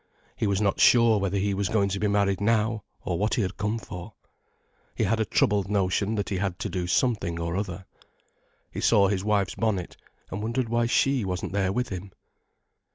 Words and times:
He 0.35 0.47
was 0.47 0.59
not 0.61 0.79
sure 0.79 1.19
whether 1.19 1.37
he 1.37 1.53
was 1.53 1.69
going 1.69 1.89
to 1.89 1.99
be 1.99 2.07
married 2.07 2.41
now, 2.41 2.81
or 3.05 3.19
what 3.19 3.35
he 3.35 3.43
had 3.43 3.55
come 3.55 3.77
for. 3.77 4.13
He 4.95 5.03
had 5.03 5.19
a 5.19 5.25
troubled 5.25 5.69
notion 5.69 6.15
that 6.15 6.29
he 6.29 6.37
had 6.37 6.57
to 6.57 6.69
do 6.69 6.87
something 6.87 7.39
or 7.39 7.55
other. 7.55 7.85
He 8.71 8.81
saw 8.81 9.09
his 9.09 9.23
wife's 9.23 9.53
bonnet, 9.53 9.97
and 10.31 10.41
wondered 10.41 10.69
why 10.69 10.87
she 10.87 11.23
wasn't 11.23 11.53
there 11.53 11.71
with 11.71 11.89
him. 11.89 12.13